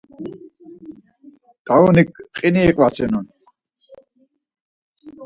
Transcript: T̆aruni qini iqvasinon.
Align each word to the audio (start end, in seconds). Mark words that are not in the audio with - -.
T̆aruni 1.65 2.01
qini 2.35 2.61
iqvasinon. 2.69 3.25